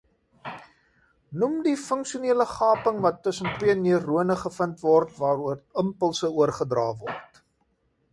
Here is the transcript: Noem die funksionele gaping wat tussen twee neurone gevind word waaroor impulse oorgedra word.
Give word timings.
Noem 1.41 1.57
die 1.65 1.73
funksionele 1.81 2.47
gaping 2.53 2.97
wat 3.07 3.19
tussen 3.27 3.51
twee 3.59 3.75
neurone 3.81 4.37
gevind 4.45 4.81
word 4.87 5.13
waaroor 5.19 5.61
impulse 5.83 6.33
oorgedra 6.41 6.87
word. 7.05 7.39